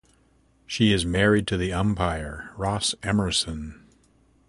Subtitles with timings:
[0.65, 3.85] She is married to the umpire Ross Emerson.